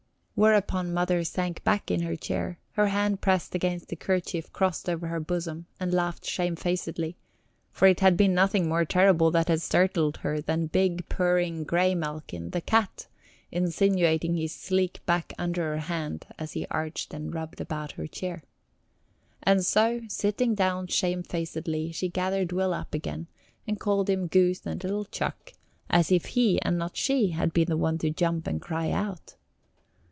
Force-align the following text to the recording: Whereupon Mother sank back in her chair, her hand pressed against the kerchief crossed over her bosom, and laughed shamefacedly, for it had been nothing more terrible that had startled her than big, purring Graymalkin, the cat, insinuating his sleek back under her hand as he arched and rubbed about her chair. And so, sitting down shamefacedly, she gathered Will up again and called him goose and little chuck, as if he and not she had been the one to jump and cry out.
Whereupon 0.33 0.91
Mother 0.91 1.23
sank 1.23 1.63
back 1.63 1.91
in 1.91 2.01
her 2.01 2.15
chair, 2.15 2.57
her 2.71 2.87
hand 2.87 3.21
pressed 3.21 3.53
against 3.53 3.89
the 3.89 3.95
kerchief 3.95 4.51
crossed 4.51 4.89
over 4.89 5.05
her 5.05 5.19
bosom, 5.19 5.67
and 5.79 5.93
laughed 5.93 6.25
shamefacedly, 6.25 7.15
for 7.71 7.87
it 7.87 7.99
had 7.99 8.17
been 8.17 8.33
nothing 8.33 8.67
more 8.67 8.83
terrible 8.83 9.29
that 9.29 9.49
had 9.49 9.61
startled 9.61 10.17
her 10.17 10.41
than 10.41 10.65
big, 10.65 11.07
purring 11.09 11.63
Graymalkin, 11.63 12.53
the 12.53 12.61
cat, 12.61 13.05
insinuating 13.51 14.33
his 14.35 14.51
sleek 14.51 15.05
back 15.05 15.33
under 15.37 15.61
her 15.73 15.81
hand 15.81 16.25
as 16.39 16.53
he 16.53 16.65
arched 16.71 17.13
and 17.13 17.35
rubbed 17.35 17.61
about 17.61 17.91
her 17.91 18.07
chair. 18.07 18.41
And 19.43 19.63
so, 19.63 20.01
sitting 20.07 20.55
down 20.55 20.87
shamefacedly, 20.87 21.91
she 21.91 22.09
gathered 22.09 22.51
Will 22.51 22.73
up 22.73 22.95
again 22.95 23.27
and 23.67 23.79
called 23.79 24.09
him 24.09 24.25
goose 24.25 24.65
and 24.65 24.83
little 24.83 25.05
chuck, 25.05 25.53
as 25.87 26.11
if 26.11 26.27
he 26.33 26.59
and 26.63 26.79
not 26.79 26.97
she 26.97 27.27
had 27.27 27.53
been 27.53 27.67
the 27.67 27.77
one 27.77 27.99
to 27.99 28.09
jump 28.09 28.47
and 28.47 28.59
cry 28.59 28.89
out. 28.89 29.35